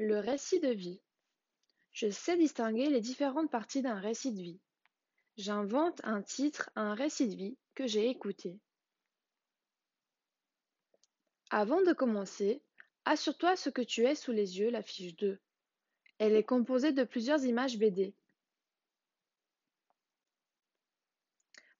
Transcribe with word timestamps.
Le 0.00 0.20
récit 0.20 0.60
de 0.60 0.68
vie. 0.68 1.00
Je 1.90 2.08
sais 2.08 2.36
distinguer 2.36 2.88
les 2.88 3.00
différentes 3.00 3.50
parties 3.50 3.82
d'un 3.82 3.98
récit 3.98 4.32
de 4.32 4.40
vie. 4.40 4.60
J'invente 5.36 6.00
un 6.04 6.22
titre 6.22 6.70
à 6.76 6.82
un 6.82 6.94
récit 6.94 7.26
de 7.26 7.34
vie 7.34 7.58
que 7.74 7.88
j'ai 7.88 8.08
écouté. 8.08 8.60
Avant 11.50 11.82
de 11.82 11.92
commencer, 11.92 12.62
assure-toi 13.06 13.56
ce 13.56 13.70
que 13.70 13.82
tu 13.82 14.04
aies 14.04 14.14
sous 14.14 14.30
les 14.30 14.60
yeux 14.60 14.70
la 14.70 14.84
fiche 14.84 15.16
2. 15.16 15.40
Elle 16.18 16.36
est 16.36 16.44
composée 16.44 16.92
de 16.92 17.02
plusieurs 17.02 17.44
images 17.44 17.76
BD. 17.76 18.14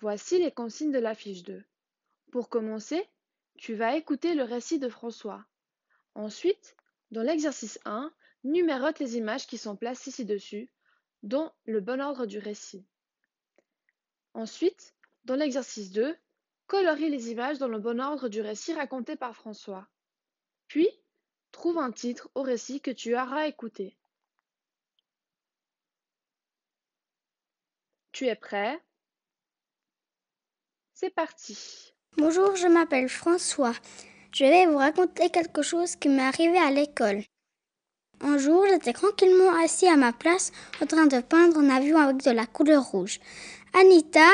Voici 0.00 0.40
les 0.40 0.50
consignes 0.50 0.92
de 0.92 0.98
la 0.98 1.14
fiche 1.14 1.44
2. 1.44 1.62
Pour 2.32 2.48
commencer, 2.48 3.08
tu 3.56 3.74
vas 3.74 3.96
écouter 3.96 4.34
le 4.34 4.42
récit 4.42 4.80
de 4.80 4.88
François. 4.88 5.44
Ensuite, 6.16 6.74
dans 7.10 7.22
l'exercice 7.22 7.78
1, 7.84 8.12
numérote 8.44 8.98
les 8.98 9.16
images 9.16 9.46
qui 9.46 9.58
sont 9.58 9.76
placées 9.76 10.10
ci-dessus, 10.10 10.70
dont 11.22 11.52
le 11.64 11.80
bon 11.80 12.00
ordre 12.00 12.26
du 12.26 12.38
récit. 12.38 12.86
Ensuite, 14.34 14.94
dans 15.24 15.34
l'exercice 15.34 15.90
2, 15.90 16.16
colorie 16.66 17.10
les 17.10 17.30
images 17.30 17.58
dans 17.58 17.68
le 17.68 17.78
bon 17.78 18.00
ordre 18.00 18.28
du 18.28 18.40
récit 18.40 18.72
raconté 18.72 19.16
par 19.16 19.34
François. 19.34 19.88
Puis, 20.68 20.88
trouve 21.50 21.78
un 21.78 21.90
titre 21.90 22.30
au 22.34 22.42
récit 22.42 22.80
que 22.80 22.90
tu 22.90 23.14
auras 23.14 23.46
écouté. 23.46 23.96
Tu 28.12 28.26
es 28.26 28.36
prêt? 28.36 28.80
C'est 30.94 31.10
parti. 31.10 31.92
Bonjour, 32.16 32.54
je 32.56 32.66
m'appelle 32.66 33.08
François. 33.08 33.74
Je 34.32 34.44
vais 34.44 34.66
vous 34.66 34.76
raconter 34.76 35.28
quelque 35.30 35.62
chose 35.62 35.96
qui 35.96 36.08
m'est 36.08 36.22
arrivé 36.22 36.56
à 36.58 36.70
l'école. 36.70 37.24
Un 38.20 38.38
jour, 38.38 38.64
j'étais 38.68 38.92
tranquillement 38.92 39.52
assis 39.62 39.88
à 39.88 39.96
ma 39.96 40.12
place 40.12 40.52
en 40.80 40.86
train 40.86 41.06
de 41.06 41.20
peindre 41.20 41.58
un 41.58 41.70
avion 41.70 41.98
avec 41.98 42.18
de 42.18 42.30
la 42.30 42.46
couleur 42.46 42.84
rouge. 42.84 43.18
Anita, 43.72 44.28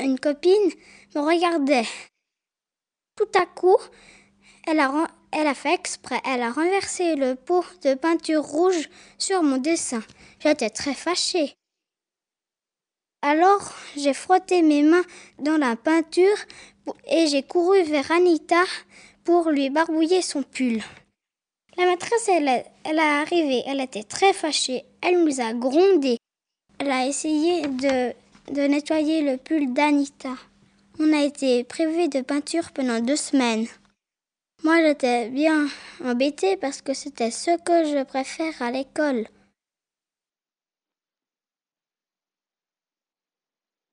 une 0.00 0.18
copine, 0.18 0.70
me 1.14 1.20
regardait. 1.20 1.86
Tout 3.16 3.28
à 3.38 3.44
coup, 3.44 3.76
elle 4.66 4.80
a, 4.80 5.08
elle 5.32 5.46
a 5.46 5.54
fait 5.54 5.74
exprès. 5.74 6.20
Elle 6.24 6.42
a 6.42 6.50
renversé 6.50 7.14
le 7.14 7.34
pot 7.34 7.64
de 7.82 7.94
peinture 7.94 8.42
rouge 8.42 8.88
sur 9.18 9.42
mon 9.42 9.58
dessin. 9.58 10.02
J'étais 10.40 10.70
très 10.70 10.94
fâchée. 10.94 11.54
Alors, 13.20 13.74
j'ai 13.96 14.14
frotté 14.14 14.62
mes 14.62 14.82
mains 14.82 15.04
dans 15.38 15.58
la 15.58 15.76
peinture 15.76 16.36
et 17.08 17.26
j'ai 17.26 17.42
couru 17.42 17.82
vers 17.82 18.10
Anita 18.10 18.64
pour 19.24 19.50
lui 19.50 19.70
barbouiller 19.70 20.22
son 20.22 20.42
pull. 20.42 20.82
La 21.76 21.86
maîtresse, 21.86 22.28
elle, 22.28 22.64
elle 22.84 22.98
est 22.98 23.00
arrivée, 23.00 23.62
elle 23.66 23.80
était 23.80 24.02
très 24.02 24.32
fâchée, 24.32 24.84
elle 25.00 25.24
nous 25.24 25.40
a 25.40 25.54
grondé. 25.54 26.18
Elle 26.78 26.90
a 26.90 27.06
essayé 27.06 27.62
de, 27.62 28.12
de 28.52 28.62
nettoyer 28.62 29.22
le 29.22 29.36
pull 29.36 29.72
d'Anita. 29.72 30.34
On 30.98 31.12
a 31.12 31.22
été 31.22 31.64
privé 31.64 32.08
de 32.08 32.20
peinture 32.20 32.72
pendant 32.72 33.00
deux 33.00 33.16
semaines. 33.16 33.66
Moi, 34.64 34.80
j'étais 34.82 35.28
bien 35.30 35.66
embêtée 36.04 36.56
parce 36.56 36.82
que 36.82 36.94
c'était 36.94 37.30
ce 37.30 37.56
que 37.58 37.84
je 37.84 38.04
préfère 38.04 38.60
à 38.60 38.70
l'école. 38.70 39.26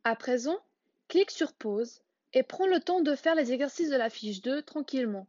À 0.03 0.16
présent, 0.16 0.57
clique 1.07 1.31
sur 1.31 1.53
pause 1.53 2.02
et 2.33 2.44
prends 2.44 2.67
le 2.67 2.80
temps 2.80 3.02
de 3.02 3.16
faire 3.16 3.35
les 3.35 3.52
exercices 3.52 3.89
de 3.89 3.95
la 3.95 4.09
fiche 4.09 4.41
2 4.41 4.61
tranquillement. 4.61 5.27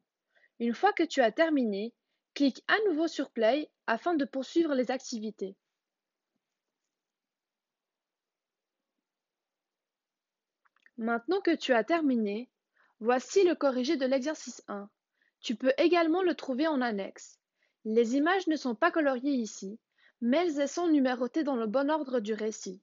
Une 0.58 0.74
fois 0.74 0.92
que 0.92 1.02
tu 1.02 1.22
as 1.22 1.32
terminé, 1.32 1.94
clique 2.34 2.62
à 2.68 2.76
nouveau 2.88 3.08
sur 3.08 3.30
Play 3.30 3.70
afin 3.86 4.14
de 4.14 4.24
poursuivre 4.24 4.74
les 4.74 4.90
activités. 4.90 5.56
Maintenant 10.98 11.40
que 11.40 11.54
tu 11.54 11.72
as 11.72 11.82
terminé, 11.82 12.50
voici 13.00 13.42
le 13.44 13.54
corrigé 13.54 13.96
de 13.96 14.04
l'exercice 14.04 14.62
1. 14.68 14.90
Tu 15.40 15.56
peux 15.56 15.72
également 15.78 16.22
le 16.22 16.34
trouver 16.34 16.66
en 16.66 16.82
annexe. 16.82 17.38
Les 17.86 18.16
images 18.16 18.46
ne 18.46 18.56
sont 18.56 18.74
pas 18.74 18.90
coloriées 18.90 19.32
ici, 19.32 19.78
mais 20.20 20.36
elles 20.54 20.68
sont 20.68 20.88
numérotées 20.88 21.42
dans 21.42 21.56
le 21.56 21.66
bon 21.66 21.90
ordre 21.90 22.20
du 22.20 22.34
récit. 22.34 22.82